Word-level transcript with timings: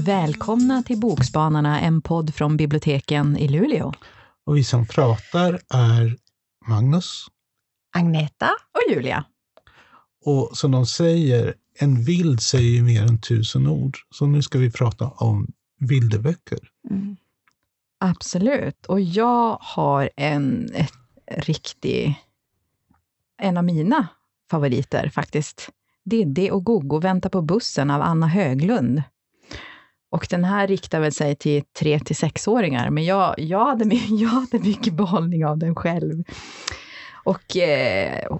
Välkomna 0.00 0.82
till 0.82 1.00
Bokspanarna, 1.00 1.80
en 1.80 2.02
podd 2.02 2.34
från 2.34 2.56
biblioteken 2.56 3.36
i 3.36 3.48
Luleå. 3.48 3.92
Och 4.46 4.56
vi 4.56 4.64
som 4.64 4.86
pratar 4.86 5.60
är 5.74 6.16
Magnus. 6.66 7.26
Agneta. 7.96 8.46
Och 8.46 8.94
Julia. 8.94 9.24
Och 10.24 10.50
som 10.52 10.70
de 10.70 10.86
säger, 10.86 11.54
en 11.78 12.04
vild 12.04 12.40
säger 12.40 12.70
ju 12.70 12.82
mer 12.82 13.02
än 13.02 13.20
tusen 13.20 13.66
ord. 13.66 13.96
Så 14.10 14.26
nu 14.26 14.42
ska 14.42 14.58
vi 14.58 14.70
prata 14.70 15.08
om 15.08 15.46
bilderböcker. 15.80 16.58
Mm. 16.90 17.16
Absolut. 17.98 18.86
Och 18.86 19.00
jag 19.00 19.58
har 19.60 20.10
en 20.16 20.68
ett, 20.74 20.92
riktig, 21.26 22.14
en 23.42 23.56
av 23.56 23.64
mina 23.64 24.08
favoriter 24.50 25.08
faktiskt. 25.08 25.68
Diddy 26.04 26.50
och 26.50 26.64
Gogo 26.64 27.00
väntar 27.00 27.30
på 27.30 27.42
bussen 27.42 27.90
av 27.90 28.02
Anna 28.02 28.26
Höglund. 28.26 29.02
Och 30.10 30.26
den 30.30 30.44
här 30.44 30.66
riktar 30.66 31.00
väl 31.00 31.12
sig 31.12 31.36
till 31.36 31.62
3 31.78 32.00
till 32.00 32.16
6-åringar, 32.16 32.90
men 32.90 33.04
jag, 33.04 33.34
jag, 33.38 33.64
hade, 33.64 33.94
jag 34.08 34.28
hade 34.28 34.58
mycket 34.58 34.94
behållning 34.94 35.46
av 35.46 35.58
den 35.58 35.74
själv. 35.74 36.24
Och 37.24 37.56
eh, 37.56 38.38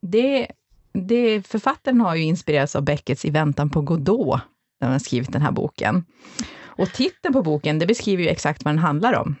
det, 0.00 0.46
det, 0.92 1.46
författaren 1.46 2.00
har 2.00 2.14
ju 2.14 2.22
inspirerats 2.22 2.76
av 2.76 2.82
Beckets 2.84 3.24
I 3.24 3.30
väntan 3.30 3.70
på 3.70 3.80
Godot, 3.80 4.40
när 4.80 4.88
han 4.88 4.92
har 4.92 4.98
skrivit 4.98 5.32
den 5.32 5.42
här 5.42 5.52
boken. 5.52 6.04
Och 6.82 6.92
titeln 6.92 7.32
på 7.32 7.42
boken, 7.42 7.78
det 7.78 7.86
beskriver 7.86 8.22
ju 8.22 8.28
exakt 8.28 8.64
vad 8.64 8.74
den 8.74 8.78
handlar 8.78 9.12
om. 9.12 9.36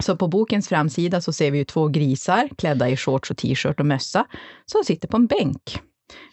Så 0.00 0.16
på 0.16 0.28
bokens 0.28 0.68
framsida 0.68 1.20
så 1.20 1.32
ser 1.32 1.50
vi 1.50 1.58
ju 1.58 1.64
två 1.64 1.88
grisar 1.88 2.48
klädda 2.58 2.88
i 2.88 2.96
shorts 2.96 3.30
och 3.30 3.36
t-shirt 3.36 3.80
och 3.80 3.86
mössa, 3.86 4.26
som 4.66 4.84
sitter 4.84 5.08
på 5.08 5.16
en 5.16 5.26
bänk. 5.26 5.80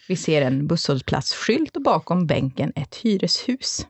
Vi 0.08 0.16
ser 0.16 0.42
en 0.42 0.66
busshållplatsskylt 0.66 1.76
och 1.76 1.82
bakom 1.82 2.26
bänken 2.26 2.72
ett 2.74 2.96
hyreshus. 2.96 3.86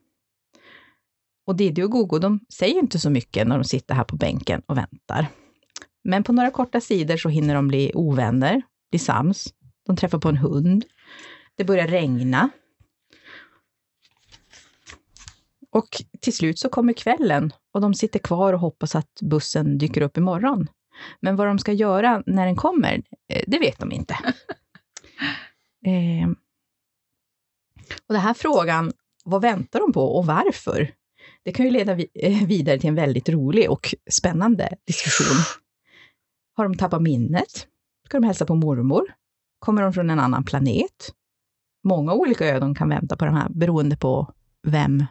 Och 1.46 1.56
Diddy 1.56 1.82
och 1.82 1.90
Gogo, 1.90 2.18
de 2.18 2.40
säger 2.58 2.78
inte 2.78 2.98
så 2.98 3.10
mycket 3.10 3.46
när 3.46 3.58
de 3.58 3.64
sitter 3.64 3.94
här 3.94 4.04
på 4.04 4.16
bänken 4.16 4.62
och 4.66 4.76
väntar. 4.76 5.26
Men 6.04 6.24
på 6.24 6.32
några 6.32 6.50
korta 6.50 6.80
sidor 6.80 7.16
så 7.16 7.28
hinner 7.28 7.54
de 7.54 7.68
bli 7.68 7.92
ovänner, 7.94 8.62
bli 8.90 8.98
sams. 8.98 9.48
De 9.86 9.96
träffar 9.96 10.18
på 10.18 10.28
en 10.28 10.36
hund. 10.36 10.84
Det 11.56 11.64
börjar 11.64 11.88
regna. 11.88 12.50
Och 15.70 15.88
till 16.20 16.36
slut 16.36 16.58
så 16.58 16.68
kommer 16.68 16.92
kvällen 16.92 17.52
och 17.74 17.80
de 17.80 17.94
sitter 17.94 18.18
kvar 18.18 18.52
och 18.52 18.60
hoppas 18.60 18.94
att 18.94 19.20
bussen 19.22 19.78
dyker 19.78 20.00
upp 20.00 20.16
imorgon. 20.16 20.66
Men 21.20 21.36
vad 21.36 21.46
de 21.46 21.58
ska 21.58 21.72
göra 21.72 22.22
när 22.26 22.46
den 22.46 22.56
kommer, 22.56 23.02
eh, 23.28 23.44
det 23.46 23.58
vet 23.58 23.78
de 23.78 23.92
inte. 23.92 24.14
eh, 25.86 26.30
och 28.06 28.14
den 28.14 28.22
här 28.22 28.34
frågan, 28.34 28.92
vad 29.24 29.42
väntar 29.42 29.80
de 29.80 29.92
på 29.92 30.16
och 30.16 30.26
varför? 30.26 30.94
Det 31.42 31.52
kan 31.52 31.66
ju 31.66 31.72
leda 31.72 31.92
eh, 32.14 32.46
vidare 32.46 32.78
till 32.78 32.88
en 32.88 32.94
väldigt 32.94 33.28
rolig 33.28 33.70
och 33.70 33.94
spännande 34.10 34.76
diskussion. 34.86 35.36
Har 36.56 36.64
de 36.64 36.76
tappat 36.76 37.02
minnet? 37.02 37.66
Ska 38.06 38.20
de 38.20 38.26
hälsa 38.26 38.46
på 38.46 38.54
mormor? 38.54 39.14
Kommer 39.58 39.82
de 39.82 39.92
från 39.92 40.10
en 40.10 40.20
annan 40.20 40.44
planet? 40.44 41.14
Många 41.84 42.12
olika 42.12 42.46
öden 42.46 42.74
kan 42.74 42.88
vänta 42.88 43.16
på 43.16 43.24
de 43.24 43.34
här, 43.34 43.48
beroende 43.48 43.96
på 43.96 44.32
vem 44.66 45.04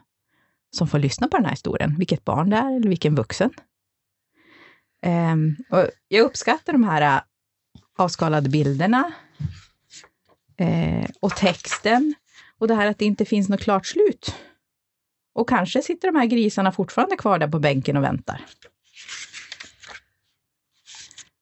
som 0.76 0.88
får 0.88 1.00
lyssna 1.00 1.28
på 1.28 1.38
den 1.38 1.46
här 1.46 1.52
historien. 1.52 1.96
Vilket 1.98 2.26
barn 2.26 2.50
det 2.50 2.58
är 2.58 2.76
eller 2.76 2.90
vilken 2.90 3.16
vuxen. 3.16 3.54
Um, 5.06 5.58
och 5.70 5.88
jag 6.08 6.26
uppskattar 6.26 6.74
de 6.74 6.84
här 6.84 7.02
äh, 7.02 7.22
avskalade 7.98 8.50
bilderna 8.50 9.14
uh, 10.62 11.06
och 11.20 11.36
texten 11.36 12.16
och 12.58 12.68
det 12.68 12.76
här 12.76 12.88
att 12.88 12.98
det 12.98 13.06
inte 13.06 13.26
finns 13.26 13.50
något 13.50 13.62
klart 13.62 13.86
slut. 13.86 14.36
Och 15.34 15.50
kanske 15.50 15.82
sitter 15.82 16.12
de 16.12 16.20
här 16.20 16.26
grisarna 16.26 16.72
fortfarande 16.72 17.16
kvar 17.16 17.40
där 17.40 17.48
på 17.48 17.60
bänken 17.60 17.98
och 17.98 18.04
väntar. 18.04 18.46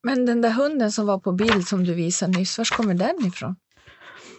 Men 0.03 0.25
den 0.25 0.41
där 0.41 0.51
hunden 0.51 0.91
som 0.91 1.05
var 1.05 1.19
på 1.19 1.31
bild 1.31 1.67
som 1.67 1.83
du 1.83 1.93
visade 1.93 2.37
nyss, 2.37 2.57
var 2.57 2.77
kommer 2.77 2.93
den 2.93 3.25
ifrån? 3.25 3.55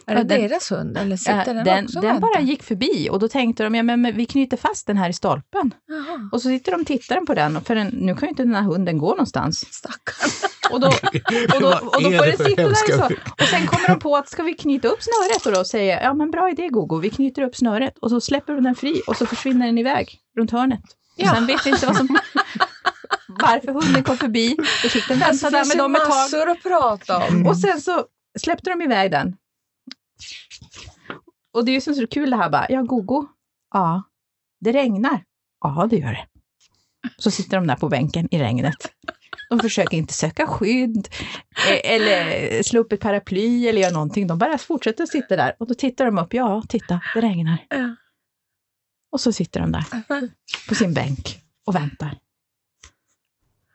Är 0.09 0.15
det 0.15 0.23
den, 0.23 0.41
deras 0.41 0.71
hund 0.71 0.97
eller 0.97 1.17
sitter 1.17 1.53
den, 1.53 1.63
den 1.63 1.85
också 1.85 2.01
Den 2.01 2.19
bara 2.19 2.41
gick 2.41 2.63
förbi 2.63 3.09
och 3.11 3.19
då 3.19 3.27
tänkte 3.27 3.63
de, 3.63 3.75
ja 3.75 3.83
men 3.83 4.15
vi 4.15 4.25
knyter 4.25 4.57
fast 4.57 4.87
den 4.87 4.97
här 4.97 5.09
i 5.09 5.13
stolpen. 5.13 5.73
Jaha. 5.87 6.29
Och 6.31 6.41
så 6.41 6.49
sitter 6.49 6.71
de 6.71 6.81
och 6.81 6.87
tittar 6.87 7.25
på 7.25 7.33
den, 7.33 7.61
för 7.61 7.75
den, 7.75 7.87
nu 7.87 8.15
kan 8.15 8.21
ju 8.21 8.29
inte 8.29 8.43
den 8.43 8.55
här 8.55 8.63
hunden 8.63 8.97
gå 8.97 9.09
någonstans. 9.09 9.73
Stackarn. 9.73 10.29
Och 10.71 10.79
då, 10.79 10.87
och 10.87 11.61
då, 11.61 11.67
och 11.67 12.03
då 12.03 12.11
får 12.11 12.25
den 12.25 12.37
sitta 12.37 12.63
där 12.63 12.97
så. 12.97 13.15
Och 13.43 13.47
sen 13.49 13.67
kommer 13.67 13.87
de 13.87 13.99
på 13.99 14.15
att 14.15 14.29
ska 14.29 14.43
vi 14.43 14.53
knyta 14.53 14.87
upp 14.87 14.99
snöret 15.03 15.45
och 15.45 15.51
då 15.51 15.63
säger 15.63 16.01
ja 16.01 16.13
men 16.13 16.31
bra 16.31 16.49
idé 16.49 16.67
Gogo, 16.67 16.99
vi 16.99 17.09
knyter 17.09 17.41
upp 17.41 17.55
snöret 17.55 17.97
och 17.97 18.09
så 18.09 18.21
släpper 18.21 18.53
de 18.53 18.63
den 18.63 18.75
fri 18.75 19.01
och 19.07 19.17
så 19.17 19.25
försvinner 19.25 19.65
den 19.65 19.77
iväg 19.77 20.19
runt 20.37 20.51
hörnet. 20.51 20.81
Och 21.17 21.23
ja. 21.25 21.35
sen 21.35 21.45
vet 21.45 21.65
vi 21.65 21.69
inte 21.69 21.85
vad 21.85 21.95
som 21.97 22.07
varför 23.27 23.71
hunden 23.71 24.03
kom 24.03 24.17
förbi. 24.17 24.55
Då 24.83 24.89
fick 24.89 25.07
den 25.07 25.19
vänta 25.19 25.49
där 25.49 25.67
med 25.67 25.77
dem 25.77 25.95
ett 25.95 26.01
tag. 26.01 26.09
Det 26.09 26.21
finns 26.21 26.33
massor 26.33 26.49
att 26.49 26.63
prata 26.63 27.27
om. 27.27 27.47
Och 27.47 27.57
sen 27.57 27.81
så 27.81 28.05
släppte 28.39 28.69
de 28.69 28.81
iväg 28.81 29.11
den. 29.11 29.35
Och 31.53 31.65
det 31.65 31.71
är 31.71 31.73
ju 31.73 31.81
så 31.81 32.07
kul 32.07 32.29
det 32.29 32.35
här 32.35 32.49
bara, 32.49 32.65
ja 32.69 32.81
Gogo, 32.81 33.27
ja, 33.73 34.03
det 34.59 34.71
regnar. 34.71 35.23
Ja, 35.61 35.87
det 35.89 35.97
gör 35.97 36.11
det. 36.11 36.27
Så 37.17 37.31
sitter 37.31 37.57
de 37.57 37.67
där 37.67 37.75
på 37.75 37.89
bänken 37.89 38.27
i 38.31 38.39
regnet. 38.39 38.75
De 39.49 39.59
försöker 39.59 39.97
inte 39.97 40.13
söka 40.13 40.47
skydd 40.47 41.07
eh, 41.67 41.91
eller 41.93 42.63
slå 42.63 42.79
upp 42.79 42.91
ett 42.91 42.99
paraply 42.99 43.67
eller 43.67 43.81
göra 43.81 43.93
någonting. 43.93 44.27
De 44.27 44.37
bara 44.37 44.57
fortsätter 44.57 45.03
att 45.03 45.09
sitta 45.09 45.35
där 45.35 45.55
och 45.59 45.67
då 45.67 45.73
tittar 45.73 46.05
de 46.05 46.17
upp. 46.17 46.33
Ja, 46.33 46.63
titta, 46.69 47.01
det 47.13 47.21
regnar. 47.21 47.67
Och 49.11 49.21
så 49.21 49.33
sitter 49.33 49.59
de 49.59 49.71
där 49.71 49.85
på 50.69 50.75
sin 50.75 50.93
bänk 50.93 51.41
och 51.65 51.75
väntar. 51.75 52.17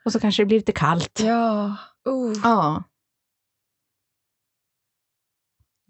Och 0.05 0.11
så 0.11 0.19
kanske 0.19 0.41
det 0.41 0.45
blir 0.45 0.57
lite 0.57 0.71
kallt. 0.71 1.19
Ja. 1.23 1.77
Uh. 2.07 2.39
Ja. 2.43 2.83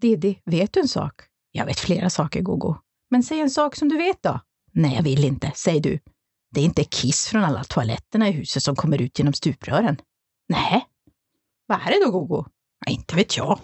Diddy, 0.06 0.34
vet 0.44 0.72
du 0.72 0.80
en 0.80 0.88
sak? 0.88 1.12
Jag 1.52 1.66
vet 1.66 1.78
flera 1.78 2.10
saker, 2.10 2.42
Gogo. 2.42 2.76
Men 3.10 3.22
säg 3.22 3.40
en 3.40 3.50
sak 3.50 3.76
som 3.76 3.88
du 3.88 3.96
vet 3.96 4.22
då. 4.22 4.40
Nej, 4.72 4.94
jag 4.94 5.02
vill 5.02 5.24
inte, 5.24 5.52
säg 5.54 5.80
du. 5.80 5.98
Det 6.54 6.60
är 6.60 6.64
inte 6.64 6.84
kiss 6.84 7.26
från 7.26 7.44
alla 7.44 7.64
toaletterna 7.64 8.28
i 8.28 8.32
huset 8.32 8.62
som 8.62 8.76
kommer 8.76 9.02
ut 9.02 9.18
genom 9.18 9.34
stuprören. 9.34 9.96
Nej. 10.48 10.86
Vad 11.66 11.78
är 11.80 11.90
det 11.90 12.04
då, 12.04 12.10
Gogo? 12.10 12.44
Ja, 12.86 12.92
inte 12.92 13.16
vet 13.16 13.36
jag. 13.36 13.58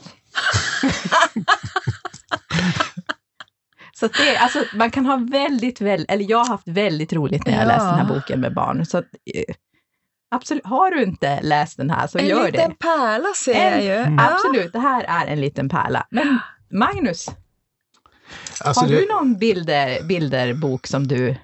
så 3.94 4.08
det, 4.08 4.36
alltså, 4.36 4.64
man 4.74 4.90
kan 4.90 5.06
ha 5.06 5.16
väldigt, 5.16 5.80
väldigt, 5.80 6.10
eller 6.10 6.30
jag 6.30 6.38
har 6.38 6.48
haft 6.48 6.68
väldigt 6.68 7.12
roligt 7.12 7.46
när 7.46 7.52
jag 7.52 7.62
ja. 7.62 7.66
läst 7.66 7.86
den 7.86 7.94
här 7.94 8.14
boken 8.14 8.40
med 8.40 8.54
barn. 8.54 8.86
Så 8.86 8.98
att, 8.98 9.06
eh, 9.34 9.54
Absolut. 10.32 10.66
Har 10.66 10.90
du 10.90 11.02
inte 11.02 11.40
läst 11.42 11.76
den 11.76 11.90
här 11.90 12.06
så 12.06 12.18
en 12.18 12.26
gör 12.26 12.36
det. 12.36 12.46
En 12.46 12.52
liten 12.52 12.74
pärla 12.74 13.28
ser 13.36 13.54
en, 13.54 13.72
jag 13.72 13.84
ju. 13.84 14.02
Mm. 14.02 14.18
Absolut, 14.18 14.72
det 14.72 14.78
här 14.78 15.04
är 15.08 15.26
en 15.26 15.40
liten 15.40 15.68
pärla. 15.68 16.06
Men 16.10 16.38
Magnus, 16.70 17.26
alltså 18.64 18.80
har 18.80 18.88
det, 18.88 19.00
du 19.00 19.06
någon 19.06 19.38
bilder, 19.38 20.02
bilderbok 20.02 20.86
som 20.86 21.06
du... 21.06 21.36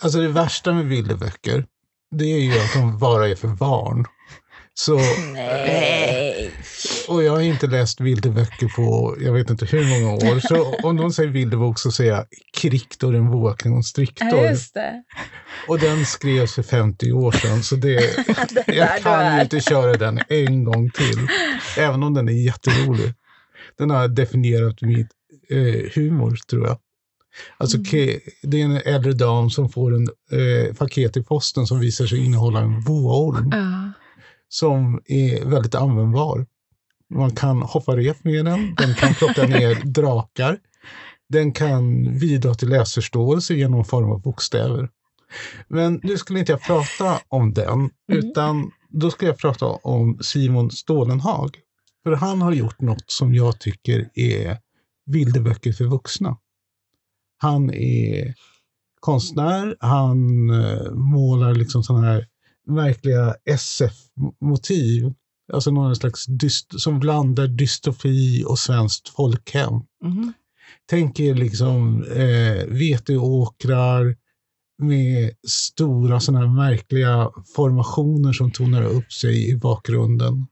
Alltså 0.00 0.18
det 0.18 0.28
värsta 0.28 0.72
med 0.72 0.88
bilderböcker, 0.88 1.66
det 2.10 2.24
är 2.24 2.40
ju 2.40 2.52
att 2.52 2.72
de 2.74 2.98
bara 2.98 3.28
är 3.28 3.34
för 3.34 3.48
barn. 3.48 4.04
Så, 4.80 4.98
Nej. 5.32 6.50
Och 7.08 7.22
jag 7.22 7.32
har 7.32 7.40
inte 7.40 7.66
läst 7.66 8.00
bilderböcker 8.00 8.68
på 8.76 9.16
jag 9.20 9.32
vet 9.32 9.50
inte 9.50 9.66
hur 9.66 9.84
många 9.84 10.14
år. 10.14 10.40
Så 10.40 10.74
om 10.88 10.96
någon 10.96 11.12
säger 11.12 11.30
bilderbok 11.30 11.78
så 11.78 11.92
säger 11.92 12.12
jag 12.12 12.26
Kriktor, 12.56 13.14
en 13.14 13.28
våken 13.28 13.72
och 13.72 13.84
striktor. 13.84 14.28
Ja, 14.28 14.50
just 14.50 14.74
det. 14.74 15.02
Och 15.68 15.78
den 15.78 16.06
skrevs 16.06 16.54
för 16.54 16.62
50 16.62 17.12
år 17.12 17.32
sedan 17.32 17.62
så 17.62 17.76
det, 17.76 17.96
det 18.66 18.74
jag 18.74 19.02
kan 19.02 19.36
ju 19.36 19.42
inte 19.42 19.60
köra 19.60 19.92
den 19.92 20.20
en 20.28 20.64
gång 20.64 20.90
till. 20.90 21.28
Även 21.78 22.02
om 22.02 22.14
den 22.14 22.28
är 22.28 22.44
jätterolig. 22.44 23.14
Den 23.78 23.90
har 23.90 24.08
definierat 24.08 24.82
mitt 24.82 25.10
eh, 25.50 25.92
humor 25.94 26.36
tror 26.50 26.66
jag. 26.66 26.78
Alltså 27.56 27.76
mm. 27.76 28.20
det 28.42 28.60
är 28.60 28.64
en 28.64 28.76
äldre 28.76 29.12
dam 29.12 29.50
som 29.50 29.68
får 29.68 29.94
en 29.94 30.08
eh, 30.32 30.74
paket 30.74 31.16
i 31.16 31.22
posten 31.22 31.66
som 31.66 31.80
visar 31.80 32.06
sig 32.06 32.24
innehålla 32.24 32.60
en 32.60 32.84
boaorm. 32.84 33.52
Uh 33.52 33.87
som 34.48 35.00
är 35.04 35.44
väldigt 35.44 35.74
användbar. 35.74 36.46
Man 37.14 37.30
kan 37.30 37.62
hoppa 37.62 37.96
rep 37.96 38.24
med 38.24 38.44
den, 38.44 38.74
den 38.74 38.94
kan 38.94 39.14
plocka 39.14 39.46
ner 39.46 39.74
drakar, 39.84 40.58
den 41.28 41.52
kan 41.52 42.04
bidra 42.18 42.54
till 42.54 42.68
läsförståelse 42.68 43.54
genom 43.54 43.84
form 43.84 44.10
av 44.10 44.20
bokstäver. 44.22 44.88
Men 45.68 46.00
nu 46.02 46.16
skulle 46.16 46.38
inte 46.38 46.52
jag 46.52 46.62
prata 46.62 47.20
om 47.28 47.54
den, 47.54 47.78
mm. 47.78 47.90
utan 48.08 48.70
då 48.88 49.10
ska 49.10 49.26
jag 49.26 49.38
prata 49.38 49.66
om 49.66 50.18
Simon 50.20 50.70
Stålenhag. 50.70 51.56
För 52.02 52.12
han 52.12 52.42
har 52.42 52.52
gjort 52.52 52.80
något 52.80 53.10
som 53.10 53.34
jag 53.34 53.60
tycker 53.60 54.10
är 54.14 54.58
bilderböcker 55.10 55.72
för 55.72 55.84
vuxna. 55.84 56.36
Han 57.38 57.74
är 57.74 58.34
konstnär, 59.00 59.76
han 59.80 60.50
eh, 60.50 60.92
målar 60.92 61.54
liksom 61.54 61.82
sådana 61.82 62.06
här 62.06 62.26
märkliga 62.68 63.34
SF-motiv. 63.44 65.14
Alltså 65.52 65.70
någon 65.70 65.96
slags 65.96 66.26
dyst, 66.26 66.80
som 66.80 67.00
blandar 67.00 67.46
dystofi 67.46 68.44
och 68.46 68.58
svenskt 68.58 69.08
folkhem. 69.08 69.72
Mhm. 70.04 70.32
Tänk 70.90 71.20
er 71.20 71.34
liksom 71.34 72.04
eh, 72.04 72.66
veteåkrar 72.66 74.16
med 74.78 75.32
stora 75.48 76.20
sådana 76.20 76.46
här 76.46 76.54
märkliga 76.54 77.30
formationer 77.56 78.32
som 78.32 78.50
tonar 78.50 78.82
upp 78.82 79.12
sig 79.12 79.50
i 79.50 79.56
bakgrunden. 79.56 80.46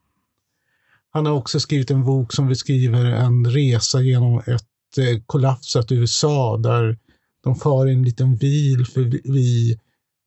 Han 1.11 1.27
har 1.27 1.33
också 1.33 1.61
skrivit 1.61 1.91
en 1.91 2.05
bok 2.05 2.33
som 2.33 2.49
beskriver 2.49 3.05
en 3.05 3.51
resa 3.51 4.03
genom 4.03 4.39
ett 4.39 4.99
eh, 4.99 5.23
kollapsat 5.27 5.93
USA 5.93 6.57
där 6.57 6.99
de 7.45 7.57
far 7.57 7.89
i 7.89 7.93
en 7.93 8.03
liten 8.03 8.37
bil 8.37 8.87
förbi 8.87 9.79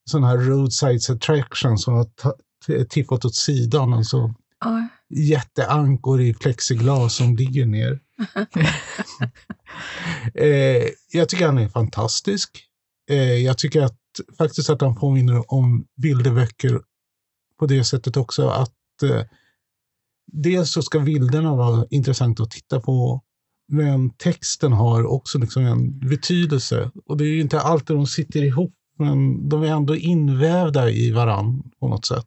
sådana 0.09 0.27
här 0.27 0.37
roadside 0.37 1.01
attractions 1.09 1.83
som 1.83 1.93
har 1.93 2.07
tippat 2.85 3.25
åt 3.25 3.35
sidan. 3.35 3.93
Alltså 3.93 4.33
Oj. 4.65 4.87
jätteankor 5.09 6.21
i 6.21 6.33
plexiglas 6.33 7.15
som 7.15 7.35
ligger 7.35 7.65
ner. 7.65 7.99
eh, 10.33 10.89
jag 11.11 11.29
tycker 11.29 11.45
han 11.45 11.57
är 11.57 11.69
fantastisk. 11.69 12.63
Eh, 13.09 13.33
jag 13.33 13.57
tycker 13.57 13.81
att 13.81 13.99
faktiskt 14.37 14.69
att 14.69 14.81
han 14.81 14.95
påminner 14.95 15.53
om 15.53 15.85
bilderböcker 16.01 16.81
på 17.59 17.65
det 17.65 17.83
sättet 17.83 18.17
också 18.17 18.47
att 18.47 19.03
eh, 19.03 19.21
dels 20.31 20.71
så 20.71 20.81
ska 20.81 20.99
bilderna 20.99 21.55
vara 21.55 21.85
intressanta 21.89 22.43
att 22.43 22.51
titta 22.51 22.79
på 22.79 23.23
men 23.71 24.09
texten 24.09 24.73
har 24.73 25.05
också 25.05 25.39
liksom 25.39 25.65
en 25.65 25.99
betydelse. 25.99 26.91
Och 27.05 27.17
det 27.17 27.23
är 27.23 27.27
ju 27.27 27.41
inte 27.41 27.61
alltid 27.61 27.95
de 27.95 28.07
sitter 28.07 28.43
ihop 28.43 28.73
men 28.99 29.49
de 29.49 29.63
är 29.63 29.67
ändå 29.67 29.95
invävda 29.95 30.89
i 30.89 31.11
varann 31.11 31.71
på 31.79 31.87
något 31.87 32.05
sätt. 32.05 32.25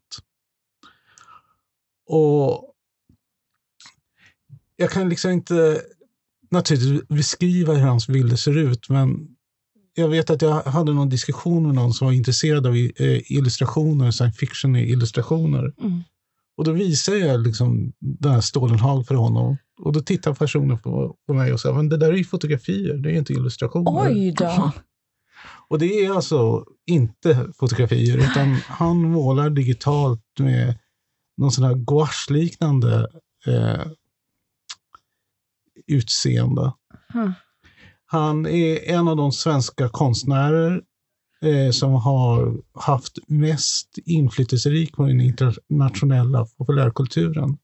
Och 2.07 2.75
jag 4.77 4.91
kan 4.91 5.09
liksom 5.09 5.31
inte 5.31 5.83
naturligtvis 6.51 7.09
beskriva 7.09 7.75
hur 7.75 7.87
hans 7.87 8.09
bilder 8.09 8.37
ser 8.37 8.59
ut, 8.59 8.89
men 8.89 9.29
jag 9.95 10.09
vet 10.09 10.31
att 10.31 10.43
jag 10.43 10.63
hade 10.63 10.93
någon 10.93 11.09
diskussion 11.09 11.67
med 11.67 11.75
någon 11.75 11.93
som 11.93 12.07
var 12.07 12.13
intresserad 12.13 12.67
av 12.67 12.75
eh, 12.77 13.33
illustrationer, 13.33 14.11
science 14.11 14.39
fiction-illustrationer. 14.39 15.73
Mm. 15.81 16.03
Och 16.57 16.65
då 16.65 16.73
visade 16.73 17.19
jag 17.19 17.41
liksom 17.41 17.93
den 17.99 18.33
här 18.33 18.41
Stålenhag 18.41 19.07
för 19.07 19.15
honom. 19.15 19.57
Och 19.81 19.93
då 19.93 20.01
tittade 20.01 20.37
personen 20.37 20.79
på, 20.79 21.17
på 21.27 21.35
mig 21.35 21.53
och 21.53 21.61
sa, 21.61 21.75
men 21.75 21.89
det 21.89 21.97
där 21.97 22.13
är 22.13 22.17
ju 22.17 22.25
fotografier, 22.25 22.95
det 22.95 23.11
är 23.11 23.15
inte 23.15 23.33
illustrationer. 23.33 24.11
Oj 24.11 24.35
då! 24.39 24.73
Och 25.73 25.79
det 25.79 26.05
är 26.05 26.11
alltså 26.11 26.65
inte 26.87 27.53
fotografier, 27.59 28.19
utan 28.19 28.55
han 28.55 29.03
målar 29.03 29.51
digitalt 29.51 30.25
med 30.39 30.79
någon 31.37 31.53
sån 31.53 31.65
här 31.65 31.75
gouache-liknande 31.75 33.09
eh, 33.47 33.87
utseende. 35.87 36.73
Mm. 37.15 37.33
Han 38.05 38.47
är 38.47 38.91
en 38.91 39.09
av 39.09 39.17
de 39.17 39.33
svenska 39.33 39.89
konstnärer 39.89 40.83
eh, 41.43 41.71
som 41.71 41.93
har 41.93 42.57
haft 42.75 43.19
mest 43.27 43.99
inflytelserik 44.05 44.93
på 44.93 45.07
den 45.07 45.21
internationella 45.21 46.47
populärkulturen. 46.57 47.59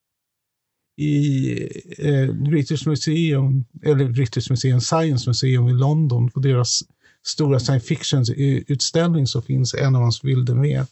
I 0.97 1.53
eh, 1.99 2.35
British 2.35 2.87
Museum, 2.87 3.65
eller 3.83 4.09
British 4.09 4.51
Museum 4.51 4.81
Science 4.81 5.31
Museum 5.31 5.69
i 5.69 5.73
London, 5.73 6.31
på 6.31 6.41
deras 6.41 6.83
stora 7.27 7.59
science 7.59 7.87
fiction-utställning 7.87 9.27
så 9.27 9.43
finns 9.43 9.75
en 9.75 9.97
av 9.97 10.03
hans 10.03 10.23
bilder 10.23 10.55
med. 10.55 10.87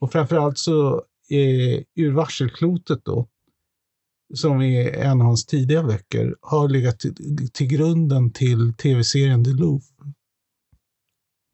Och 0.00 0.12
framförallt 0.12 0.58
så 0.58 0.94
eh, 1.30 1.82
ur 1.94 2.12
varselklotet 2.12 3.04
då, 3.04 3.28
som 4.34 4.62
är 4.62 4.92
en 4.92 5.20
av 5.20 5.26
hans 5.26 5.46
tidiga 5.46 5.82
böcker, 5.82 6.36
har 6.40 6.68
legat 6.68 7.00
till, 7.00 7.50
till 7.52 7.66
grunden 7.66 8.32
till 8.32 8.74
tv-serien 8.74 9.44
The 9.44 9.50
Loof. 9.50 9.84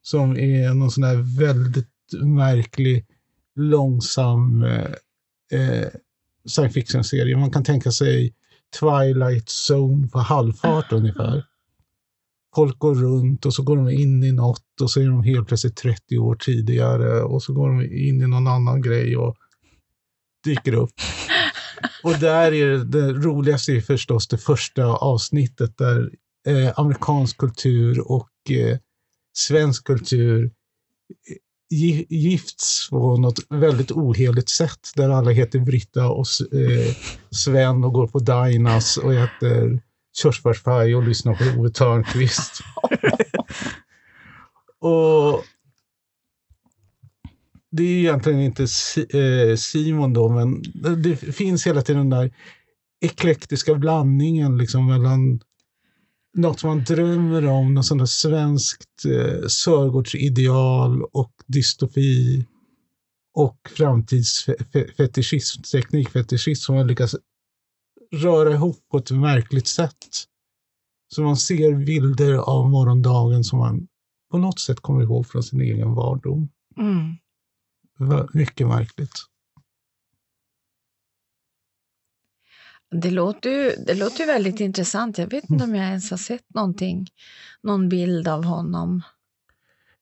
Som 0.02 0.36
är 0.36 0.74
någon 0.74 0.90
sån 0.90 1.04
här 1.04 1.38
väldigt 1.38 1.88
märklig, 2.22 3.06
långsam 3.54 4.62
eh, 4.62 4.92
eh, 5.52 5.88
science 6.46 6.74
fiction-serie. 6.74 7.36
Man 7.36 7.50
kan 7.50 7.64
tänka 7.64 7.92
sig 7.92 8.34
Twilight 8.80 9.48
Zone 9.70 10.08
på 10.08 10.18
halvfart 10.18 10.92
ungefär. 10.92 11.44
Folk 12.54 12.78
går 12.78 12.94
runt 12.94 13.46
och 13.46 13.54
så 13.54 13.62
går 13.62 13.76
de 13.76 13.90
in 13.90 14.24
i 14.24 14.32
något 14.32 14.80
och 14.82 14.90
så 14.90 15.00
är 15.00 15.04
de 15.06 15.22
helt 15.22 15.48
plötsligt 15.48 15.76
30 15.76 16.18
år 16.18 16.34
tidigare 16.34 17.22
och 17.22 17.42
så 17.42 17.52
går 17.52 17.68
de 17.68 17.82
in 17.84 18.22
i 18.22 18.26
någon 18.26 18.46
annan 18.46 18.82
grej 18.82 19.16
och 19.16 19.36
dyker 20.44 20.74
upp. 20.74 20.90
Och 22.04 22.18
där 22.18 22.52
är 22.52 22.66
det, 22.68 22.84
det 22.84 23.12
roligaste 23.12 23.72
är 23.72 23.80
förstås 23.80 24.28
det 24.28 24.38
första 24.38 24.84
avsnittet 24.86 25.78
där 25.78 26.10
eh, 26.46 26.72
amerikansk 26.76 27.36
kultur 27.38 28.10
och 28.10 28.30
eh, 28.50 28.78
svensk 29.36 29.84
kultur 29.84 30.50
gi- 31.74 32.06
gifts 32.08 32.90
på 32.90 33.16
något 33.16 33.38
väldigt 33.48 33.90
oheligt 33.92 34.48
sätt. 34.48 34.78
Där 34.96 35.08
alla 35.10 35.30
heter 35.30 35.58
Britta 35.58 36.08
och 36.08 36.26
eh, 36.52 36.94
Sven 37.30 37.84
och 37.84 37.92
går 37.92 38.06
på 38.06 38.18
Dinas 38.18 38.96
och 38.96 39.14
äter 39.14 39.82
körsbärspaj 40.12 40.94
och 40.96 41.02
lyssnar 41.02 41.34
på 41.34 41.60
Ove 41.60 41.70
Thörnqvist. 41.70 42.60
och 44.80 45.44
det 47.70 47.82
är 47.82 47.98
egentligen 47.98 48.40
inte 48.40 48.62
eh, 49.18 49.56
Simon 49.56 50.12
då, 50.12 50.28
men 50.28 50.62
det- 50.74 50.96
det 50.96 51.16
finns 51.16 51.66
hela 51.66 51.82
tiden 51.82 52.10
den 52.10 52.20
där 52.20 52.34
eklektiska 53.00 53.74
blandningen 53.74 54.58
liksom 54.58 54.86
mellan 54.86 55.40
något 56.34 56.60
som 56.60 56.68
man 56.70 56.84
drömmer 56.84 57.46
om, 57.46 57.74
något 57.74 57.86
sånt 57.86 58.00
där 58.00 58.06
svenskt 58.06 59.04
eh, 59.04 59.46
Sörgårdsideal 59.48 61.02
och 61.02 61.32
dystopi 61.46 62.46
och 63.34 63.56
framtidsfetischism, 63.76 65.62
teknikfetischism 65.62 66.60
som 66.62 66.74
man 66.76 66.86
lyckas 66.86 67.14
röra 68.12 68.52
ihop 68.52 68.88
på 68.90 68.98
ett 68.98 69.10
märkligt 69.10 69.66
sätt. 69.66 70.06
Så 71.08 71.22
man 71.22 71.36
ser 71.36 71.74
bilder 71.84 72.34
av 72.34 72.70
morgondagen 72.70 73.44
som 73.44 73.58
man 73.58 73.88
på 74.30 74.38
något 74.38 74.60
sätt 74.60 74.80
kommer 74.80 75.02
ihåg 75.02 75.26
från 75.26 75.42
sin 75.42 75.60
egen 75.60 75.94
vardom. 75.94 76.48
Mm. 76.76 77.16
Mycket 78.32 78.66
märkligt. 78.66 79.12
Det 82.90 83.10
låter, 83.10 83.50
ju, 83.50 83.84
det 83.86 83.94
låter 83.94 84.20
ju 84.20 84.26
väldigt 84.26 84.60
intressant. 84.60 85.18
Jag 85.18 85.30
vet 85.30 85.50
inte 85.50 85.64
om 85.64 85.74
jag 85.74 85.86
ens 85.86 86.10
har 86.10 86.18
sett 86.18 86.54
någonting, 86.54 87.06
någon 87.62 87.88
bild 87.88 88.28
av 88.28 88.44
honom. 88.44 89.02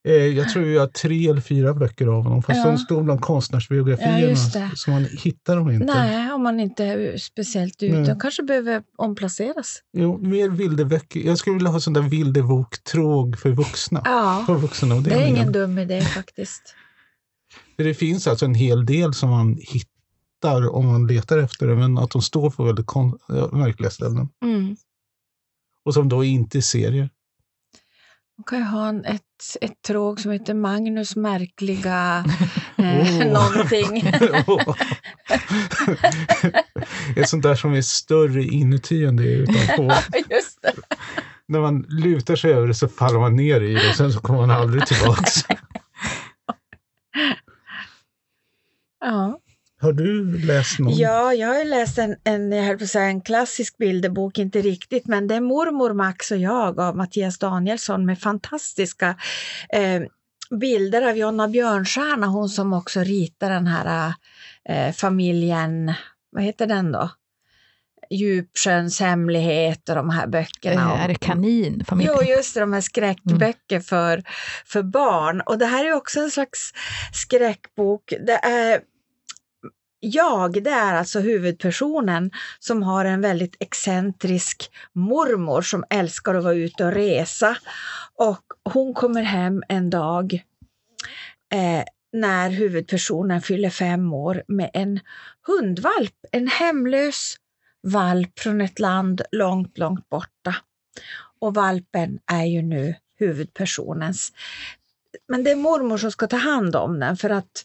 Eh, 0.09 0.13
jag 0.13 0.49
tror 0.49 0.67
jag 0.67 0.81
har 0.81 0.87
tre 0.87 1.29
eller 1.29 1.41
fyra 1.41 1.75
böcker 1.75 2.07
av 2.07 2.23
honom, 2.23 2.43
fast 2.43 2.57
Ja. 2.59 2.71
de 2.71 2.79
står 2.79 3.03
bland 3.03 3.21
konstnärsbiografierna, 3.21 4.21
Ja, 4.21 4.29
det. 4.29 4.71
så 4.77 4.91
man 4.91 5.05
hittar 5.05 5.57
dem 5.57 5.71
inte. 5.71 5.87
Nej, 5.87 6.33
om 6.33 6.43
man 6.43 6.61
inte 6.61 6.85
är 6.85 7.17
speciellt 7.17 7.83
ute. 7.83 8.03
De 8.13 8.21
kanske 8.21 8.43
behöver 8.43 8.83
omplaceras. 8.99 9.83
Jo, 9.93 10.19
mer 10.19 10.49
bilderböcker. 10.51 11.21
Jag 11.21 11.39
skulle 11.39 11.55
vilja 11.55 11.71
ha 11.71 11.81
sån 11.81 11.93
där 11.93 12.03
bilderboktråg 12.03 13.39
för 13.39 13.51
vuxna. 13.51 14.03
Ja, 14.05 14.43
För 14.47 14.55
det 14.55 14.61
vuxenavdelningen. 14.61 15.27
är 15.29 15.37
ingen 15.37 15.53
dum 15.53 15.79
idé 15.79 16.01
faktiskt. 16.01 16.75
Det 17.77 17.95
finns 17.95 18.27
alltså 18.27 18.45
en 18.45 18.55
hel 18.55 18.87
del 18.87 19.15
som 19.15 19.31
man 19.31 19.59
hittar 19.61 20.75
om 20.75 20.87
man 20.87 21.07
letar 21.07 21.39
efter 21.39 21.67
det, 21.67 21.75
men 21.77 21.99
att 21.99 22.11
de 22.11 22.23
står 22.23 22.51
på 22.51 22.65
väldigt 22.65 22.87
märkliga 23.53 23.91
ställen. 23.91 24.29
Mm. 24.45 24.77
Och 25.85 25.95
som 25.95 26.09
då 26.09 26.25
inte 26.25 26.59
är 26.59 26.63
serier. 26.63 27.11
Man 28.41 28.45
kan 28.45 28.59
ju 28.59 28.65
ha 28.65 28.89
en, 28.89 29.05
ett, 29.05 29.23
ett 29.61 29.83
tråg 29.87 30.21
som 30.21 30.33
heter 30.33 30.55
Magnus 30.55 31.17
märkliga 31.17 32.25
eh, 32.77 33.01
Åh. 33.01 33.27
någonting. 33.27 33.99
Ett 37.17 37.29
sånt 37.29 37.43
där 37.43 37.55
som 37.55 37.75
är 37.75 37.83
större 37.83 38.43
inuti 38.43 39.05
än 39.05 39.17
det 39.17 39.23
är 39.23 39.37
utanpå. 39.37 39.83
Just 40.31 40.63
det. 40.63 40.73
När 41.47 41.61
man 41.61 41.87
lutar 41.89 42.37
sig 42.37 42.53
över 42.53 42.69
det 42.69 42.75
så 42.75 42.89
faller 42.89 43.19
man 43.19 43.37
ner 43.37 43.61
i 43.61 43.75
det 43.75 43.89
och 43.89 43.97
sen 43.97 44.13
så 44.13 44.21
kommer 44.21 44.41
man 44.41 44.51
aldrig 44.51 44.87
tillbaks. 44.87 45.33
Ja. 49.01 49.40
Har 49.81 49.93
du 49.93 50.39
läst 50.39 50.79
någon? 50.79 50.97
ja, 50.97 51.35
jag 51.35 51.49
har 51.49 51.59
ju 51.59 51.65
läst 51.65 51.99
en, 51.99 52.17
en, 52.25 52.53
jag 52.53 52.65
höll 52.65 52.79
på 52.79 52.85
att 52.85 52.91
säga 52.91 53.05
en 53.05 53.21
klassisk 53.21 53.79
bilderbok, 53.79 54.39
inte 54.39 54.61
riktigt, 54.61 55.07
men 55.07 55.29
det 55.29 55.35
är 55.35 55.41
Mormor 55.41 55.93
Max 55.93 56.31
och 56.31 56.39
jag 56.39 56.81
av 56.81 56.97
Mattias 56.97 57.39
Danielsson 57.39 58.07
med 58.07 58.19
fantastiska 58.19 59.17
eh, 59.73 60.03
bilder 60.51 61.09
av 61.09 61.17
Jonna 61.17 61.49
Björnstjärna, 61.49 62.27
hon 62.27 62.49
som 62.49 62.73
också 62.73 63.01
ritar 63.01 63.51
den 63.51 63.67
här 63.67 64.15
eh, 64.69 64.93
familjen, 64.93 65.95
vad 66.33 66.43
heter 66.43 66.67
den 66.67 66.93
då? 66.93 67.11
Djupsjöns 68.11 69.01
hemlighet 69.01 69.89
och 69.89 69.95
de 69.95 70.11
här 70.11 70.27
böckerna. 70.27 70.99
Är 70.99 71.09
det 71.09 71.15
kanin? 71.15 71.85
Familj? 71.85 72.11
Jo, 72.13 72.23
just 72.23 72.55
det, 72.55 72.61
de 72.61 72.73
här 72.73 72.81
skräckböcker 72.81 73.77
mm. 73.77 73.83
för, 73.83 74.23
för 74.67 74.83
barn. 74.83 75.41
Och 75.41 75.59
det 75.59 75.67
här 75.67 75.85
är 75.85 75.93
också 75.93 76.21
en 76.21 76.31
slags 76.31 76.73
skräckbok. 77.13 78.13
Det 78.27 78.39
är 78.43 78.81
jag, 80.01 80.63
det 80.63 80.71
är 80.71 80.95
alltså 80.95 81.21
huvudpersonen 81.21 82.31
som 82.59 82.83
har 82.83 83.05
en 83.05 83.21
väldigt 83.21 83.57
excentrisk 83.61 84.71
mormor 84.93 85.63
som 85.63 85.85
älskar 85.91 86.35
att 86.35 86.45
vara 86.45 86.55
ute 86.55 86.85
och 86.85 86.93
resa. 86.93 87.57
Och 88.15 88.45
hon 88.65 88.95
kommer 88.95 89.23
hem 89.23 89.63
en 89.69 89.91
dag 89.91 90.45
eh, 91.53 91.85
när 92.13 92.51
huvudpersonen 92.51 93.43
fyller 93.43 93.71
fem 93.71 94.13
år 94.13 94.43
med 94.49 94.71
en 94.75 95.01
hundvalp, 95.47 96.15
en 96.33 96.49
hemlös 96.49 97.37
valp 97.83 98.39
från 98.39 98.61
ett 98.61 98.79
land 98.79 99.23
långt, 99.33 99.79
långt 99.79 100.09
borta. 100.09 100.57
Och 101.41 101.55
valpen 101.55 102.19
är 102.27 102.45
ju 102.45 102.63
nu 102.63 102.95
huvudpersonens. 103.19 104.33
Men 105.29 105.45
det 105.45 105.51
är 105.51 105.57
mormor 105.57 105.99
som 105.99 106.13
ska 106.13 106.27
ta 106.27 106.37
hand 106.37 106.77
om 106.77 107.01
den 107.01 107.17
för 107.17 107.31
att 107.31 107.65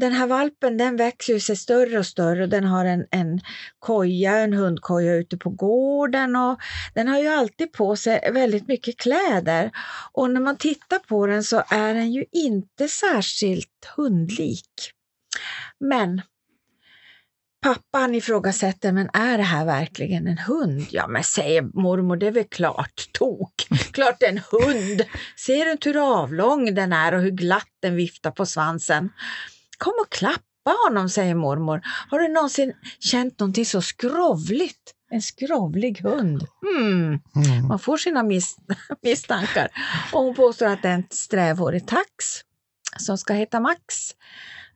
den 0.00 0.12
här 0.12 0.26
valpen 0.26 0.76
den 0.76 0.96
växer 0.96 1.38
sig 1.38 1.56
större 1.56 1.98
och 1.98 2.06
större 2.06 2.42
och 2.42 2.48
den 2.48 2.64
har 2.64 2.84
en, 2.84 3.06
en 3.10 3.40
koja, 3.78 4.36
en 4.36 4.52
hundkoja 4.52 5.14
ute 5.14 5.36
på 5.36 5.50
gården 5.50 6.36
och 6.36 6.60
den 6.94 7.08
har 7.08 7.18
ju 7.18 7.28
alltid 7.28 7.72
på 7.72 7.96
sig 7.96 8.30
väldigt 8.32 8.68
mycket 8.68 8.96
kläder. 8.96 9.70
Och 10.12 10.30
när 10.30 10.40
man 10.40 10.56
tittar 10.56 10.98
på 10.98 11.26
den 11.26 11.44
så 11.44 11.62
är 11.68 11.94
den 11.94 12.12
ju 12.12 12.24
inte 12.32 12.88
särskilt 12.88 13.84
hundlik. 13.96 14.92
Men 15.80 16.22
Pappan 17.62 18.14
ifrågasätter, 18.14 18.92
men 18.92 19.10
är 19.12 19.38
det 19.38 19.44
här 19.44 19.64
verkligen 19.64 20.26
en 20.26 20.38
hund? 20.38 20.86
Ja, 20.90 21.06
men 21.08 21.24
säger 21.24 21.62
mormor, 21.62 22.16
det 22.16 22.26
är 22.26 22.30
väl 22.30 22.44
klart 22.44 23.08
tok. 23.12 23.68
Klart 23.92 24.22
en 24.22 24.38
hund. 24.38 25.04
Ser 25.36 25.64
du 25.64 25.72
inte 25.72 25.88
hur 25.88 26.20
avlång 26.22 26.74
den 26.74 26.92
är 26.92 27.14
och 27.14 27.20
hur 27.20 27.30
glatt 27.30 27.68
den 27.82 27.96
viftar 27.96 28.30
på 28.30 28.46
svansen? 28.46 29.10
Kom 29.78 29.92
och 30.00 30.10
klappa 30.12 30.70
honom, 30.86 31.08
säger 31.08 31.34
mormor. 31.34 31.80
Har 32.10 32.18
du 32.18 32.28
någonsin 32.28 32.72
känt 32.98 33.40
någonting 33.40 33.66
så 33.66 33.82
skrovligt? 33.82 34.92
En 35.10 35.22
skrovlig 35.22 36.00
hund. 36.00 36.46
Mm. 36.76 37.20
Mm. 37.36 37.66
Man 37.68 37.78
får 37.78 37.96
sina 37.96 38.22
mis 38.22 38.56
misstankar. 39.02 39.68
Och 40.12 40.20
hon 40.22 40.34
påstår 40.34 40.66
att 40.66 40.82
det 40.82 40.88
är 40.88 40.94
en 40.94 41.06
strävhårig 41.10 41.86
tax 41.86 42.24
som 42.98 43.18
ska 43.18 43.32
heta 43.32 43.60
Max. 43.60 44.14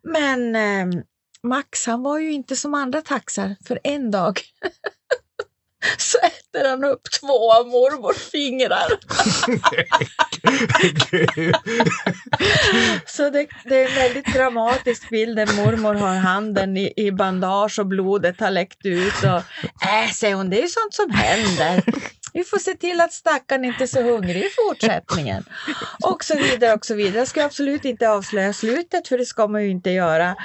Men 0.02 0.56
eh, 0.56 1.02
Max 1.42 1.86
han 1.86 2.02
var 2.02 2.18
ju 2.18 2.32
inte 2.32 2.56
som 2.56 2.74
andra 2.74 3.02
taxar 3.02 3.56
för 3.66 3.80
en 3.84 4.10
dag 4.10 4.40
så 5.98 6.18
äter 6.18 6.68
han 6.68 6.84
upp 6.84 7.02
två 7.20 7.52
av 7.52 7.66
mormors 7.66 8.30
fingrar. 8.30 8.88
så 13.06 13.30
det, 13.30 13.46
det, 13.64 13.82
är 13.82 13.88
en 13.88 13.94
väldigt 13.94 14.34
dramatisk 14.34 15.10
bild 15.10 15.36
där 15.36 15.64
mormor 15.64 15.94
har 15.94 16.14
handen 16.14 16.76
i, 16.76 16.92
i 16.96 17.12
bandage 17.12 17.78
och 17.78 17.86
blodet 17.86 18.40
har 18.40 18.50
läckt 18.50 18.86
ut. 18.86 19.22
Och, 19.22 19.42
äh, 19.88 20.10
säger 20.14 20.34
hon, 20.34 20.50
det 20.50 20.58
är 20.58 20.62
ju 20.62 20.68
sånt 20.68 20.94
som 20.94 21.10
händer. 21.10 21.82
Vi 22.32 22.44
får 22.44 22.58
se 22.58 22.74
till 22.74 23.00
att 23.00 23.12
stackaren 23.12 23.64
inte 23.64 23.84
är 23.84 23.86
så 23.86 24.02
hungrig 24.02 24.44
i 24.44 24.48
fortsättningen. 24.68 25.44
Och 26.02 26.24
så 26.24 26.36
vidare 26.36 26.74
och 26.74 26.86
så 26.86 26.94
vidare. 26.94 27.18
Jag 27.18 27.28
ska 27.28 27.44
absolut 27.44 27.84
inte 27.84 28.10
avslöja 28.10 28.52
slutet 28.52 29.08
för 29.08 29.18
det 29.18 29.26
ska 29.26 29.46
man 29.46 29.62
ju 29.62 29.70
inte 29.70 29.90
göra. 29.90 30.36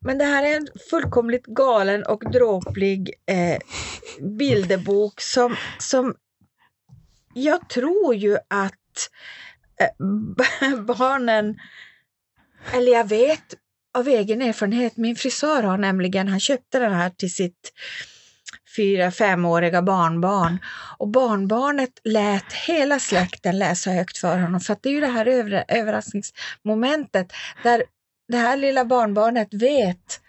Men 0.00 0.18
det 0.18 0.24
här 0.24 0.44
är 0.44 0.56
en 0.56 0.68
fullkomligt 0.90 1.46
galen 1.46 2.06
och 2.06 2.30
dråplig 2.32 3.14
eh, 3.26 3.58
bilderbok 4.38 5.20
som, 5.20 5.56
som 5.78 6.14
jag 7.34 7.68
tror 7.68 8.14
ju 8.14 8.36
att 8.48 8.74
Eh, 9.80 10.76
barnen, 10.80 11.58
eller 12.72 12.92
jag 12.92 13.08
vet 13.08 13.54
av 13.94 14.08
egen 14.08 14.42
erfarenhet, 14.42 14.96
min 14.96 15.16
frisör 15.16 15.62
har 15.62 15.78
nämligen, 15.78 16.28
han 16.28 16.40
köpte 16.40 16.78
den 16.78 16.92
här 16.92 17.10
till 17.10 17.34
sitt 17.34 17.72
fyra, 18.76 19.10
femåriga 19.10 19.82
barnbarn. 19.82 20.58
Och 20.98 21.08
barnbarnet 21.08 22.00
lät 22.04 22.52
hela 22.52 22.98
släkten 22.98 23.58
läsa 23.58 23.90
högt 23.90 24.18
för 24.18 24.38
honom, 24.38 24.60
för 24.60 24.72
att 24.72 24.82
det 24.82 24.88
är 24.88 24.92
ju 24.92 25.00
det 25.00 25.06
här 25.06 25.26
överraskningsmomentet 25.68 27.32
där 27.62 27.82
det 28.28 28.36
här 28.36 28.56
lilla 28.56 28.84
barnbarnet 28.84 29.54
vet 29.54 30.20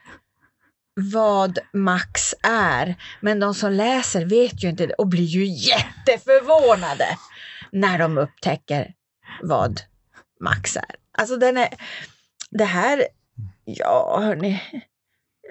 vad 0.96 1.60
Max 1.74 2.34
är, 2.44 2.96
men 3.22 3.40
de 3.40 3.54
som 3.56 3.72
läser 3.72 4.26
vet 4.26 4.64
ju 4.64 4.70
inte 4.70 4.86
det 4.86 4.94
och 4.94 5.08
blir 5.08 5.24
ju 5.24 5.46
jätteförvånade 5.46 7.06
när 7.72 8.00
de 8.00 8.18
upptäcker 8.18 8.94
vad 9.42 9.82
Max 10.40 10.76
är. 10.76 10.96
Alltså 11.18 11.38
den 11.38 11.58
är, 11.58 11.70
det 12.50 12.66
här, 12.66 13.08
ja 13.66 14.20
hörni, 14.24 14.62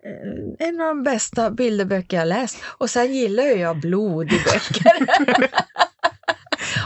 eh, 0.05 0.69
en 0.69 0.81
av 0.81 0.87
de 0.87 1.03
bästa 1.03 1.51
bilderböcker 1.51 2.17
jag 2.17 2.29
läst. 2.29 2.63
Och 2.65 2.91
sen 2.91 3.15
gillar 3.15 3.45
ju 3.45 3.55
jag 3.55 3.81
blod 3.81 4.33
i 4.33 4.39
böcker. 4.39 5.07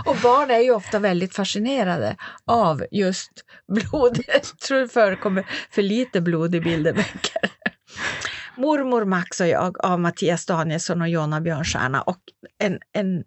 Och 0.05 0.17
barn 0.23 0.51
är 0.51 0.59
ju 0.59 0.71
ofta 0.71 0.99
väldigt 0.99 1.35
fascinerade 1.35 2.17
av 2.45 2.85
just 2.91 3.31
blod. 3.69 4.21
Jag 4.27 4.43
tror 4.43 4.81
det 4.81 4.89
förekommer 4.89 5.47
för 5.71 5.83
lite 5.83 6.21
blod 6.21 6.55
i 6.55 6.61
bilderböcker. 6.61 7.51
Mormor 8.57 9.05
Max 9.05 9.41
och 9.41 9.47
jag 9.47 9.85
av 9.85 10.01
Mattias 10.01 10.47
Danielsson 10.47 11.03
och 11.03 11.09
Jonna 11.09 11.41
Björnstjärna. 11.41 12.03
Och, 12.03 12.19
en, 12.59 12.79
en, 12.93 13.25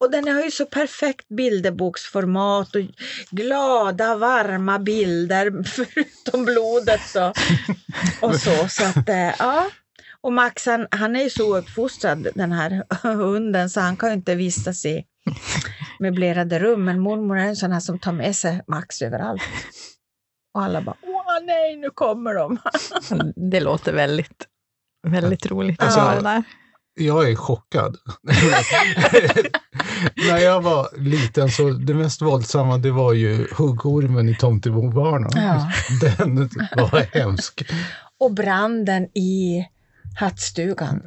och 0.00 0.10
den 0.10 0.28
har 0.28 0.42
ju 0.42 0.50
så 0.50 0.66
perfekt 0.66 1.28
bilderboksformat 1.28 2.76
och 2.76 2.82
glada, 3.30 4.16
varma 4.16 4.78
bilder 4.78 5.62
förutom 5.64 6.44
blodet 6.44 7.16
och, 7.16 7.34
och 8.28 8.34
så. 8.34 8.68
så 8.68 8.84
att, 8.84 9.08
eh, 9.08 9.34
ja. 9.38 9.70
Och 10.20 10.32
Max 10.32 10.66
han, 10.66 10.86
han 10.90 11.16
är 11.16 11.22
ju 11.22 11.30
så 11.30 11.56
uppfostrad, 11.56 12.28
den 12.34 12.52
här 12.52 12.82
hunden, 13.02 13.70
så 13.70 13.80
han 13.80 13.96
kan 13.96 14.08
ju 14.08 14.14
inte 14.14 14.34
vistas 14.34 14.84
i 14.84 15.04
möblerade 15.98 16.58
rum. 16.58 16.84
Men 16.84 17.00
mormor 17.00 17.38
är 17.38 17.44
en 17.44 17.56
sån 17.56 17.72
här 17.72 17.80
som 17.80 17.98
tar 17.98 18.12
med 18.12 18.36
sig 18.36 18.62
Max 18.66 19.02
överallt. 19.02 19.42
Och 20.54 20.62
alla 20.62 20.80
bara, 20.80 20.96
åh 21.02 21.46
nej, 21.46 21.76
nu 21.76 21.90
kommer 21.90 22.34
de. 22.34 22.58
det 23.50 23.60
låter 23.60 23.92
väldigt, 23.92 24.46
väldigt 25.08 25.46
roligt 25.46 25.82
alltså, 25.82 26.00
att 26.00 26.24
där. 26.24 26.42
Jag 26.98 27.30
är 27.30 27.34
chockad. 27.34 27.96
När 30.28 30.38
jag 30.38 30.60
var 30.60 30.98
liten 30.98 31.50
så 31.50 31.70
det 31.70 31.94
mest 31.94 32.22
våldsamma 32.22 32.78
det 32.78 32.90
var 32.90 33.12
ju 33.12 33.48
huggormen 33.52 34.28
i 34.28 34.36
Tomtebobarnen. 34.36 35.30
Ja. 35.34 35.70
Den 36.00 36.36
var 36.76 37.18
hemsk. 37.18 37.62
Och 38.20 38.34
branden 38.34 39.04
i 39.04 39.64
hattstugan. 40.18 41.02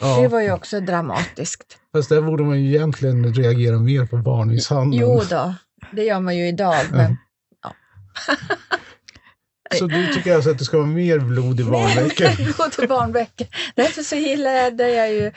Ja. 0.00 0.20
Det 0.20 0.28
var 0.28 0.40
ju 0.40 0.52
också 0.52 0.80
dramatiskt. 0.80 1.78
Fast 1.92 2.08
där 2.08 2.22
borde 2.22 2.44
man 2.44 2.60
ju 2.60 2.68
egentligen 2.68 3.34
reagera 3.34 3.78
mer 3.78 4.06
på 4.06 4.16
barnmisshandeln. 4.16 5.02
Jo 5.02 5.22
då, 5.30 5.54
det 5.92 6.04
gör 6.04 6.20
man 6.20 6.36
ju 6.36 6.48
idag. 6.48 6.76
Men, 6.90 7.16
ja. 7.62 7.74
Så 9.78 9.86
du 9.86 10.12
tycker 10.12 10.34
alltså 10.34 10.50
att 10.50 10.58
det 10.58 10.64
ska 10.64 10.76
vara 10.76 10.86
mer 10.86 11.18
blod 11.18 11.60
i 11.60 11.64
barnböcker? 11.64 12.24
Mer 12.38 12.52
blod 12.56 12.84
i 12.84 12.86
barnböcker. 12.86 13.46
Därför 13.74 14.02
så 14.02 14.16
gillade 14.16 14.88
jag 14.88 15.12
ju 15.12 15.32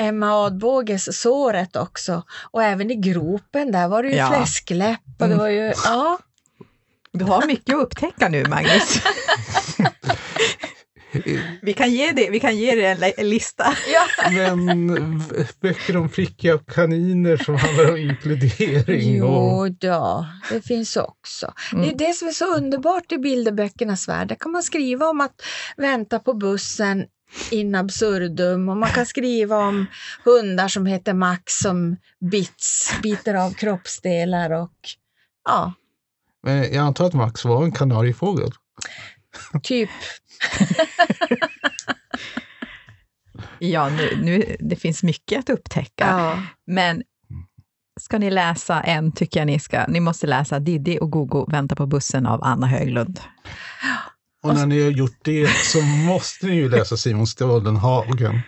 Emma 0.00 0.32
Adbåges 0.46 1.20
Såret 1.20 1.76
också. 1.76 2.22
Och 2.50 2.62
även 2.62 2.90
i 2.90 2.94
gropen, 2.94 3.72
där 3.72 3.88
var 3.88 4.02
det 4.02 4.08
ju 4.08 4.16
ja. 4.16 4.32
fläskläpp. 4.32 5.00
Och 5.18 5.28
det 5.28 5.34
var 5.34 5.48
ju, 5.48 5.72
ja. 5.84 6.18
Du 7.12 7.24
har 7.24 7.46
mycket 7.46 7.74
att 7.74 7.82
upptäcka 7.82 8.28
nu, 8.28 8.44
Magnus. 8.44 9.02
Vi 11.62 11.72
kan 11.72 11.90
ge 11.90 12.12
det, 12.12 12.30
vi 12.30 12.40
kan 12.40 12.56
ge 12.56 12.74
det 12.74 13.12
en 13.20 13.30
lista. 13.30 13.64
Ja. 13.92 14.30
Men 14.30 15.22
böcker 15.60 15.96
om 15.96 16.08
prickiga 16.08 16.58
kaniner 16.58 17.36
som 17.36 17.56
handlar 17.56 17.90
om 17.90 17.96
inkludering? 17.96 19.16
Jo 19.16 19.26
och... 19.26 19.72
då, 19.72 20.26
det 20.50 20.62
finns 20.62 20.96
också. 20.96 21.52
Mm. 21.72 21.84
Det 21.84 21.94
är 21.94 22.08
det 22.08 22.14
som 22.14 22.28
är 22.28 22.32
så 22.32 22.56
underbart 22.56 23.12
i 23.12 23.18
bilderböckernas 23.18 24.08
värld. 24.08 24.28
Där 24.28 24.34
kan 24.34 24.52
man 24.52 24.62
skriva 24.62 25.06
om 25.06 25.20
att 25.20 25.42
vänta 25.76 26.18
på 26.18 26.34
bussen 26.34 27.06
in 27.50 27.74
absurdum 27.74 28.68
och 28.68 28.76
man 28.76 28.90
kan 28.90 29.06
skriva 29.06 29.56
om 29.56 29.86
hundar 30.24 30.68
som 30.68 30.86
heter 30.86 31.14
Max 31.14 31.52
som 31.52 31.96
bits, 32.30 32.92
biter 33.02 33.34
av 33.34 33.50
kroppsdelar 33.50 34.50
och 34.50 34.72
ja. 35.44 35.72
Men 36.42 36.72
jag 36.72 36.76
antar 36.76 37.06
att 37.06 37.14
Max 37.14 37.44
var 37.44 37.64
en 37.64 37.72
kanariefågel? 37.72 38.50
Typ. 39.62 39.88
ja, 43.58 43.88
nu, 43.88 44.18
nu, 44.22 44.56
det 44.60 44.76
finns 44.76 45.02
mycket 45.02 45.38
att 45.38 45.50
upptäcka. 45.50 46.06
Ja. 46.06 46.42
Men 46.66 47.02
ska 48.00 48.18
ni 48.18 48.30
läsa 48.30 48.80
en, 48.80 49.12
tycker 49.12 49.40
jag 49.40 49.46
ni 49.46 49.60
ska. 49.60 49.86
Ni 49.86 50.00
måste 50.00 50.26
läsa 50.26 50.58
Diddy 50.58 50.98
och 50.98 51.10
Gogo 51.10 51.50
väntar 51.50 51.76
på 51.76 51.86
bussen 51.86 52.26
av 52.26 52.44
Anna 52.44 52.66
Höglund. 52.66 53.20
Och 54.42 54.54
när 54.54 54.66
ni 54.66 54.82
har 54.82 54.90
gjort 54.90 55.18
det 55.24 55.50
så 55.50 55.82
måste 55.82 56.46
ni 56.46 56.56
ju 56.56 56.68
läsa 56.68 56.96
Simon 56.96 57.26
Stålenhagen. 57.26 58.40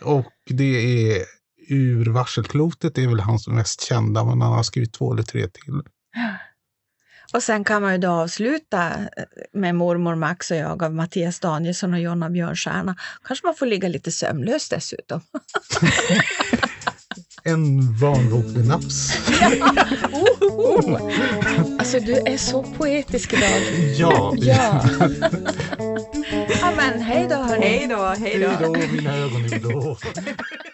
Och 0.00 0.32
det 0.46 1.12
är 1.12 1.24
ur 1.68 2.10
Varselklotet, 2.10 2.94
det 2.94 3.02
är 3.02 3.08
väl 3.08 3.20
hans 3.20 3.48
mest 3.48 3.80
kända, 3.80 4.24
men 4.24 4.40
han 4.40 4.52
har 4.52 4.62
skrivit 4.62 4.92
två 4.92 5.12
eller 5.12 5.22
tre 5.22 5.48
till. 5.48 5.82
Och 7.34 7.42
sen 7.42 7.64
kan 7.64 7.82
man 7.82 7.92
ju 7.92 7.98
då 7.98 8.08
avsluta 8.08 8.92
med 9.52 9.74
Mormor 9.74 10.14
Max 10.14 10.50
och 10.50 10.56
jag 10.56 10.82
av 10.82 10.94
Mattias 10.94 11.40
Danielsson 11.40 11.94
och 11.94 12.00
Jonna 12.00 12.30
Björnstjärna. 12.30 12.96
Kanske 13.24 13.46
man 13.46 13.54
får 13.54 13.66
ligga 13.66 13.88
lite 13.88 14.12
sömnlös 14.12 14.68
dessutom. 14.68 15.20
en 17.44 17.96
vanvoklig 17.98 18.64
naps. 18.64 19.18
oh, 20.12 20.42
oh. 20.42 21.00
Alltså 21.78 22.00
du 22.00 22.12
är 22.12 22.36
så 22.36 22.62
poetisk 22.62 23.32
idag. 23.32 23.60
Ja. 23.96 24.34
ja. 24.36 24.84
ja 26.60 26.72
men 26.76 27.02
hej 27.02 27.26
då 27.30 27.36
hörni. 27.36 27.66
Hej 27.66 27.86
då, 27.86 28.14
hej 28.18 28.38
då. 28.38 28.48
Hej 28.48 28.58
då, 28.60 28.92
mina 28.92 29.16
ögon. 29.16 29.96